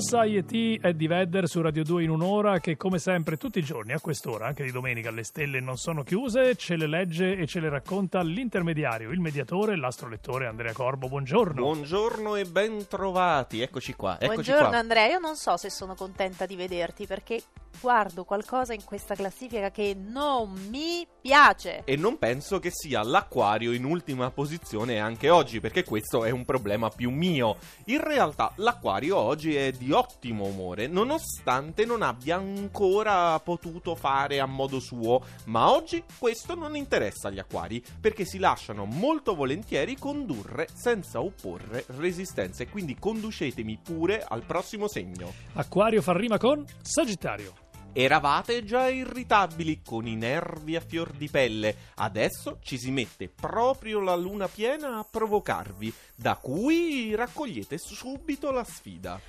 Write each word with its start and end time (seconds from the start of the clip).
Society 0.00 0.76
è 0.80 0.92
di 0.92 1.06
Vedder 1.06 1.46
su 1.46 1.60
Radio 1.60 1.84
2 1.84 2.02
in 2.02 2.10
un'ora 2.10 2.58
che 2.58 2.76
come 2.76 2.98
sempre 2.98 3.36
tutti 3.36 3.60
i 3.60 3.62
giorni 3.62 3.92
a 3.92 4.00
quest'ora, 4.00 4.48
anche 4.48 4.64
di 4.64 4.72
domenica, 4.72 5.12
le 5.12 5.22
stelle 5.22 5.60
non 5.60 5.76
sono 5.76 6.02
chiuse, 6.02 6.56
ce 6.56 6.74
le 6.74 6.88
legge 6.88 7.36
e 7.36 7.46
ce 7.46 7.60
le 7.60 7.68
racconta 7.68 8.20
l'intermediario, 8.20 9.12
il 9.12 9.20
mediatore, 9.20 9.76
l'astrolettore 9.76 10.48
Andrea 10.48 10.72
Corbo. 10.72 11.06
Buongiorno. 11.06 11.60
Buongiorno 11.60 12.34
e 12.34 12.44
ben 12.44 12.88
trovati, 12.88 13.60
eccoci 13.60 13.94
qua. 13.94 14.16
Eccoci 14.18 14.32
Buongiorno 14.32 14.68
qua. 14.70 14.78
Andrea, 14.78 15.06
io 15.06 15.20
non 15.20 15.36
so 15.36 15.56
se 15.56 15.70
sono 15.70 15.94
contenta 15.94 16.44
di 16.44 16.56
vederti 16.56 17.06
perché 17.06 17.40
guardo 17.80 18.24
qualcosa 18.24 18.72
in 18.72 18.84
questa 18.84 19.14
classifica 19.14 19.70
che 19.70 19.94
non 19.98 20.52
mi 20.68 21.06
piace. 21.20 21.82
E 21.84 21.96
non 21.96 22.18
penso 22.18 22.58
che 22.58 22.70
sia 22.72 23.02
l'acquario 23.02 23.72
in 23.72 23.84
ultima 23.84 24.30
posizione 24.30 24.98
anche 24.98 25.30
oggi, 25.30 25.60
perché 25.60 25.84
questo 25.84 26.24
è 26.24 26.30
un 26.30 26.44
problema 26.44 26.90
più 26.90 27.10
mio. 27.10 27.56
In 27.86 28.02
realtà 28.02 28.52
l'acquario 28.56 29.16
oggi 29.16 29.54
è 29.54 29.72
di 29.72 29.92
ottimo 29.92 30.44
umore, 30.44 30.86
nonostante 30.86 31.84
non 31.84 32.02
abbia 32.02 32.36
ancora 32.36 33.38
potuto 33.40 33.94
fare 33.94 34.40
a 34.40 34.46
modo 34.46 34.80
suo, 34.80 35.22
ma 35.44 35.70
oggi 35.70 36.02
questo 36.18 36.54
non 36.54 36.76
interessa 36.76 37.28
agli 37.28 37.38
acquari, 37.38 37.82
perché 38.00 38.24
si 38.24 38.38
lasciano 38.38 38.84
molto 38.84 39.34
volentieri 39.34 39.96
condurre 39.96 40.68
senza 40.72 41.20
opporre 41.20 41.84
resistenze, 41.88 42.68
quindi 42.68 42.96
conducetemi 42.98 43.78
pure 43.82 44.24
al 44.26 44.44
prossimo 44.44 44.88
segno. 44.88 45.32
Acquario 45.54 46.02
fa 46.02 46.12
rima 46.12 46.38
con 46.38 46.64
Sagittario. 46.82 47.63
Eravate 47.96 48.64
già 48.64 48.88
irritabili 48.88 49.80
con 49.80 50.08
i 50.08 50.16
nervi 50.16 50.74
a 50.74 50.80
fior 50.80 51.12
di 51.12 51.28
pelle, 51.28 51.76
adesso 51.94 52.58
ci 52.60 52.76
si 52.76 52.90
mette 52.90 53.28
proprio 53.28 54.00
la 54.00 54.16
luna 54.16 54.48
piena 54.48 54.98
a 54.98 55.06
provocarvi, 55.08 55.94
da 56.16 56.34
cui 56.34 57.14
raccogliete 57.14 57.78
subito 57.78 58.50
la 58.50 58.64
sfida. 58.64 59.20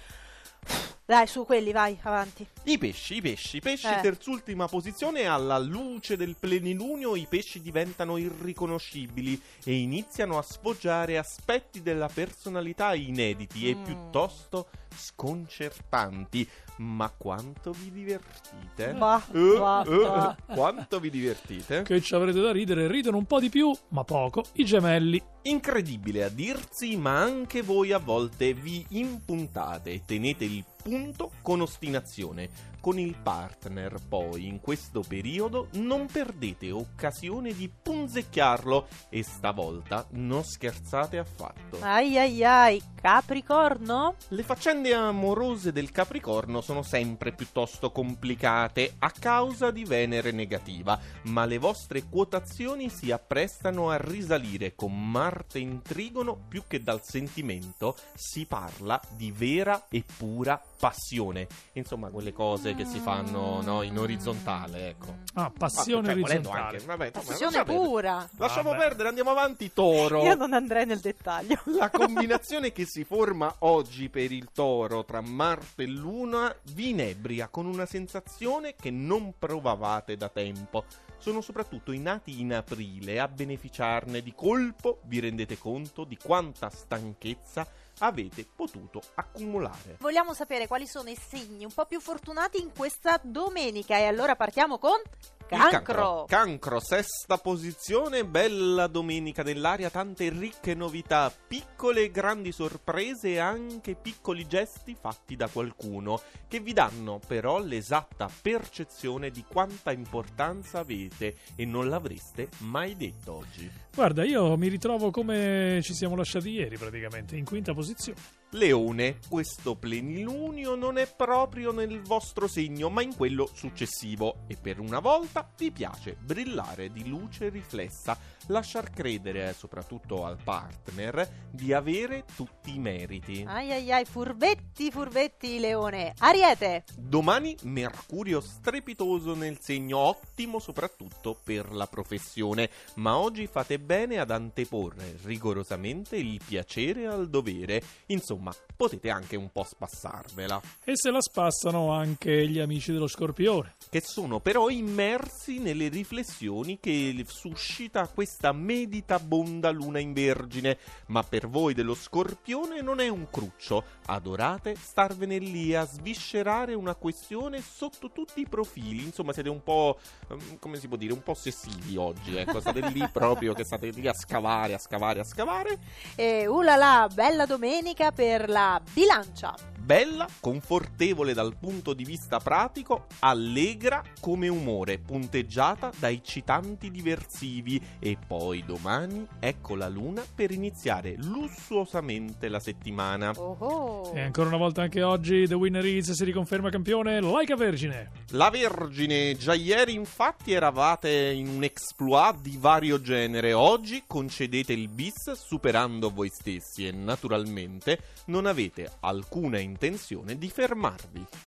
Dai, 1.08 1.28
su 1.28 1.46
quelli, 1.46 1.72
vai, 1.72 1.96
avanti. 2.02 2.48
I 2.64 2.80
pesci, 2.80 3.18
i 3.18 3.22
pesci, 3.22 3.58
i 3.58 3.62
pesci, 3.62 3.86
Eh. 3.86 4.02
terzultima 4.02 4.68
posizione, 4.68 5.26
alla 5.26 5.60
luce 5.60 6.18
del 6.18 6.36
plenilunio 6.40 7.16
i 7.16 7.28
pesci 7.30 7.62
diventano 7.62 8.18
irriconoscibili 8.18 9.40
e 9.64 9.76
iniziano 9.76 10.40
a 10.40 10.42
sfoggiare 10.42 11.20
aspetti 11.20 11.84
della 11.84 12.10
personalità 12.12 12.96
inediti 12.96 13.70
e 13.70 13.76
Mm. 13.76 13.84
piuttosto 13.84 14.68
sconcertanti. 14.96 16.50
Ma 16.78 17.10
quanto 17.16 17.72
vi 17.72 17.92
divertite? 17.92 18.94
Bah, 18.94 19.24
Eh, 19.32 19.58
bah, 19.60 19.84
eh, 19.88 19.96
bah. 19.98 20.36
quanto 20.56 21.00
vi 21.00 21.10
divertite? 21.12 21.84
Che 21.84 22.02
ci 22.02 22.16
avrete 22.16 22.42
da 22.42 22.52
ridere, 22.52 22.88
ridono 22.88 23.18
un 23.18 23.26
po' 23.26 23.40
di 23.40 23.50
più, 23.50 23.72
ma 23.90 24.04
poco, 24.04 24.44
i 24.54 24.66
gemelli. 24.66 25.22
Incredibile 25.44 26.24
a 26.24 26.30
dirsi, 26.30 26.98
ma 26.98 27.22
anche 27.22 27.62
voi 27.62 27.92
a 27.92 28.00
volte 28.00 28.54
vi 28.56 28.84
impuntate 28.90 29.92
e 29.92 30.02
tenete 30.06 30.44
il 30.46 30.66
punto 30.86 31.32
con 31.42 31.62
ostinazione. 31.62 32.48
Con 32.86 33.00
il 33.00 33.16
partner, 33.18 33.98
poi, 34.08 34.46
in 34.46 34.60
questo 34.60 35.02
periodo 35.02 35.70
non 35.72 36.06
perdete 36.06 36.70
occasione 36.70 37.52
di 37.52 37.68
punzecchiarlo 37.68 38.88
e 39.10 39.24
stavolta 39.24 40.06
non 40.12 40.44
scherzate 40.44 41.18
affatto. 41.18 41.80
Ai 41.82 42.16
ai 42.16 42.44
ai, 42.44 42.84
Capricorno? 43.02 44.18
Le 44.28 44.44
faccende 44.44 44.94
amorose 44.94 45.72
del 45.72 45.90
Capricorno 45.90 46.62
sono 46.62 46.84
sempre 46.84 47.32
piuttosto 47.32 47.92
complicate 47.92 48.94
a 49.00 49.10
causa 49.10 49.72
di 49.72 49.84
Venere 49.84 50.30
negativa, 50.30 51.00
ma 51.24 51.46
le 51.46 51.58
vostre 51.58 52.04
quotazioni 52.04 52.90
si 52.90 53.10
apprestano 53.10 53.90
a 53.90 53.98
risalire 53.98 54.76
con 54.76 55.10
Marte 55.10 55.58
in 55.58 55.82
trigono 55.82 56.38
più 56.48 56.66
che 56.68 56.84
dal 56.84 57.02
sentimento 57.04 57.96
si 58.14 58.46
parla 58.46 59.02
di 59.16 59.32
vera 59.32 59.88
e 59.90 60.04
pura 60.18 60.62
passione. 60.80 61.48
Insomma, 61.74 62.10
quelle 62.10 62.32
cose 62.32 62.75
che 62.76 62.86
si 62.86 63.00
fanno 63.00 63.62
no, 63.62 63.82
in 63.84 63.98
orizzontale, 63.98 64.90
ecco. 64.90 65.16
Ah, 65.36 65.52
passione 65.56 66.12
Ah, 66.12 66.14
cioè, 66.14 66.24
orizzontale. 66.24 66.78
anche, 66.78 66.86
vabbè, 66.86 67.12
Passione 67.12 67.64
perdere. 67.64 67.78
pura. 67.78 68.30
Lasciamo 68.38 68.70
Vabbè. 68.72 68.82
perdere, 68.82 69.10
andiamo 69.10 69.30
avanti, 69.32 69.72
Toro. 69.74 70.24
Io 70.24 70.36
non 70.36 70.54
andrei 70.54 70.86
nel 70.86 71.00
dettaglio. 71.00 71.60
La 71.78 71.90
combinazione 71.90 72.72
che 72.72 72.86
si 72.86 73.04
forma 73.04 73.54
oggi 73.60 74.10
per 74.10 74.32
il 74.32 74.50
toro 74.54 75.04
tra 75.06 75.22
Marte 75.22 75.84
e 75.84 75.88
Luna 75.88 76.54
vi 76.74 76.90
inebria 76.90 77.48
con 77.48 77.66
una 77.66 77.86
sensazione 77.86 78.76
che 78.76 78.92
non 78.92 79.34
provavate 79.40 80.16
da 80.18 80.30
tempo. 80.30 80.84
Sono 81.18 81.42
soprattutto 81.42 81.92
i 81.92 82.00
nati 82.00 82.42
in 82.42 82.54
aprile 82.54 83.20
a 83.20 83.28
beneficiarne 83.28 84.22
di 84.22 84.34
colpo, 84.36 85.00
vi 85.06 85.20
rendete 85.20 85.58
conto 85.58 86.04
di 86.04 86.18
quanta 86.22 86.70
stanchezza 86.70 87.66
avete 88.00 88.46
potuto 88.56 89.02
accumulare. 89.16 89.98
Vogliamo 90.00 90.34
sapere 90.34 90.68
quali 90.68 90.88
sono 90.88 91.10
i 91.10 91.16
segni 91.16 91.64
un 91.64 91.74
po' 91.74 91.86
più 91.86 92.00
fortunati 92.00 92.62
in 92.62 92.72
questa 92.76 93.20
domenica 93.22 93.98
e 93.98 94.06
allora 94.06 94.36
partiamo 94.36 94.78
con 94.78 95.00
Il 95.48 95.58
Cancro. 95.70 96.26
Cancro, 96.28 96.80
sesta 96.80 97.38
posizione, 97.38 98.26
bella 98.26 98.88
domenica 98.88 99.44
nell'aria, 99.44 99.92
tante 99.92 100.30
ricche 100.30 100.74
novità, 100.74 101.32
piccole 101.48 102.06
e 102.06 102.12
grandi 102.12 102.52
sorprese 102.52 103.34
e 103.34 103.38
anche 103.38 103.96
piccoli 103.96 104.48
gesti 104.48 104.98
fatti 105.00 105.36
da 105.36 105.48
qualcuno 105.48 106.20
che 106.48 106.60
vi 106.60 106.74
danno 106.74 107.20
però 107.26 107.60
l'esatta 107.60 108.28
percezione 108.42 109.30
di 109.30 109.46
quanta 109.48 109.92
importanza 109.92 110.80
avete 110.80 111.36
e 111.56 111.64
non 111.66 111.90
l'avreste 111.90 112.50
mai 112.60 112.96
detto 112.96 113.34
oggi. 113.34 113.70
Guarda, 113.94 114.24
io 114.24 114.58
mi 114.58 114.68
ritrovo 114.68 115.12
come 115.12 115.80
ci 115.84 115.94
siamo 115.94 116.16
lasciati 116.16 116.50
ieri 116.50 116.76
praticamente, 116.76 117.38
in 117.38 117.46
quinta 117.46 117.74
posizione. 117.74 118.20
Leone, 118.56 119.20
questo 119.28 119.76
plenilunio 119.76 120.76
non 120.76 120.98
è 120.98 121.14
proprio 121.14 121.74
nel 121.74 122.02
vostro 122.02 122.48
segno, 122.48 122.90
ma 122.90 123.02
in 123.02 123.14
quello 123.14 123.50
successivo 123.54 124.44
e 124.48 124.56
per 124.56 124.80
una 124.80 125.00
volta 125.00 125.46
vi 125.58 125.72
piace 125.72 126.16
brillare 126.18 126.90
di 126.90 127.06
luce 127.06 127.50
riflessa, 127.50 128.18
lasciar 128.48 128.92
credere, 128.92 129.54
soprattutto 129.54 130.24
al 130.24 130.38
partner, 130.42 131.48
di 131.52 131.74
avere 131.74 132.24
tutti 132.34 132.76
i 132.76 132.80
meriti. 132.80 133.44
Ai 133.46 133.74
ai 133.74 133.92
ai, 133.92 134.06
furbetti, 134.06 134.90
furbetti, 134.90 135.60
Leone. 135.60 136.14
Ariete. 136.20 136.86
Domani 136.96 137.58
Mercurio 137.64 138.40
strepitoso 138.40 139.36
nel 139.36 139.58
segno, 139.60 139.98
ottimo 139.98 140.60
soprattutto 140.60 141.38
per 141.44 141.74
la 141.74 141.88
professione, 141.88 142.70
ma 142.96 143.18
oggi 143.18 143.48
fate 143.48 143.80
bene 143.80 144.18
ad 144.18 144.32
anteporre 144.32 145.18
rigorosamente 145.24 146.16
il 146.16 146.40
piacere 146.46 147.06
al 147.06 147.30
dovere. 147.30 147.84
Insomma, 148.08 148.45
potete 148.76 149.10
anche 149.10 149.36
un 149.36 149.50
po' 149.52 149.64
spassarvela. 149.64 150.62
E 150.84 150.94
se 150.96 151.12
la 151.12 151.22
spassano 151.22 151.92
anche 151.92 152.48
gli 152.48 152.60
amici 152.60 152.92
dello 152.92 153.08
Scorpione. 153.08 153.74
che 153.90 154.02
sono 154.02 154.40
però 154.40 154.70
immersi 154.70 155.60
nelle 155.60 155.88
riflessioni 155.88 156.80
che 156.80 157.24
suscita 157.28 158.08
questa 158.08 158.52
meditabonda 158.52 159.70
luna 159.72 160.00
in 160.00 160.14
vergine, 160.14 160.78
ma 161.08 161.24
per 161.24 161.48
voi 161.48 161.74
dello 161.74 161.96
scorpione 161.96 162.82
non 162.82 163.00
è 163.00 163.08
un 163.08 163.28
cruccio, 163.30 163.84
adorate 164.08 164.76
starvene 164.76 165.38
lì 165.38 165.74
a 165.76 165.86
sviscerare 165.86 166.74
una 166.74 166.96
questione 166.96 167.62
sotto 167.62 168.12
tutti 168.12 168.42
i 168.42 168.48
profili, 168.48 169.04
insomma 169.04 169.32
siete 169.34 169.50
un 169.50 169.64
po', 169.64 169.98
ehm, 170.30 170.60
come 170.60 170.78
si 170.78 170.88
può 170.88 170.98
dire, 170.98 171.14
un 171.14 171.24
po' 171.24 171.32
ossessivi 171.32 171.96
oggi, 171.96 172.36
ecco, 172.36 172.60
state 172.60 172.82
lì 172.90 173.08
proprio 173.12 173.54
che 173.54 173.64
state 173.64 173.90
lì 173.90 174.08
a 174.08 174.14
scavare, 174.14 174.74
a 174.74 174.80
scavare, 174.80 175.20
a 175.22 175.24
scavare, 175.24 175.80
E 176.16 176.48
ulala, 176.48 177.08
bella 177.14 177.46
domenica 177.46 178.12
per 178.12 178.25
la 178.50 178.82
bilancia. 178.96 179.54
Bella, 179.86 180.28
confortevole 180.40 181.36
dal 181.36 181.58
punto 181.60 181.94
di 181.94 182.04
vista 182.04 182.40
pratico, 182.40 183.06
allegra 183.20 184.02
come 184.20 184.48
umore, 184.48 184.98
punteggiata 184.98 185.92
da 186.00 186.10
eccitanti 186.10 186.90
diversivi 186.90 187.80
e 188.00 188.18
poi 188.26 188.64
domani 188.66 189.28
ecco 189.40 189.76
la 189.76 189.88
luna 189.88 190.24
per 190.34 190.50
iniziare 190.50 191.14
lussuosamente 191.18 192.50
la 192.50 192.60
settimana. 192.60 193.30
Oh 193.36 193.58
oh. 193.60 194.12
E 194.16 194.22
ancora 194.22 194.48
una 194.48 194.58
volta 194.58 194.82
anche 194.82 195.04
oggi 195.04 195.46
The 195.46 195.54
Winner 195.54 195.86
is 195.86 196.14
si 196.14 196.24
riconferma 196.24 196.72
campione 196.72 197.22
Laika 197.22 197.56
Vergine. 197.56 198.10
La 198.32 198.50
Vergine, 198.50 199.38
già 199.38 199.54
ieri 199.54 199.94
infatti 199.94 200.54
eravate 200.54 201.12
in 201.12 201.48
un 201.48 201.64
exploit 201.64 202.42
di 202.42 202.58
vario 202.60 203.00
genere, 203.00 203.54
oggi 203.54 204.04
concedete 204.08 204.74
il 204.74 204.88
bis 204.88 205.34
superando 205.34 206.10
voi 206.10 206.30
stessi 206.30 206.88
e 206.88 206.92
naturalmente 206.92 208.00
non 208.26 208.48
avete 208.48 208.92
alcuna 209.02 209.60
intenzione 209.76 210.38
di 210.38 210.50
fermarvi. 210.50 211.26